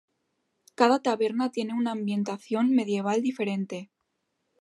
Cada 0.73 0.99
taberna 1.03 1.51
tiene 1.51 1.75
una 1.75 1.91
ambientación 1.91 2.71
medieval 2.71 3.21
diferente. 3.21 3.91